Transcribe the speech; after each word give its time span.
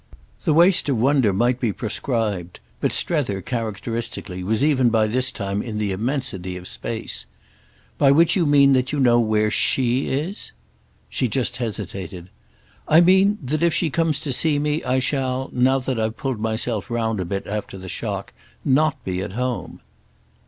The 0.45 0.53
waste 0.55 0.89
of 0.89 0.97
wonder 0.97 1.31
might 1.31 1.59
be 1.59 1.71
proscribed; 1.71 2.59
but 2.79 2.91
Strether, 2.91 3.39
characteristically, 3.39 4.43
was 4.43 4.63
even 4.63 4.89
by 4.89 5.05
this 5.05 5.31
time 5.31 5.61
in 5.61 5.77
the 5.77 5.91
immensity 5.91 6.57
of 6.57 6.67
space. 6.67 7.27
"By 7.99 8.09
which 8.09 8.35
you 8.35 8.47
mean 8.47 8.73
that 8.73 8.91
you 8.91 8.99
know 8.99 9.19
where 9.19 9.51
she 9.51 10.07
is?" 10.07 10.53
She 11.07 11.27
just 11.27 11.57
hesitated. 11.57 12.31
"I 12.87 12.99
mean 13.01 13.37
that 13.43 13.61
if 13.61 13.75
she 13.75 13.91
comes 13.91 14.19
to 14.21 14.33
see 14.33 14.57
me 14.57 14.83
I 14.85 14.97
shall—now 14.97 15.77
that 15.77 15.99
I've 15.99 16.17
pulled 16.17 16.39
myself 16.39 16.89
round 16.89 17.19
a 17.19 17.23
bit 17.25 17.45
after 17.45 17.77
the 17.77 17.87
shock—not 17.87 19.03
be 19.03 19.21
at 19.21 19.33
home." 19.33 19.81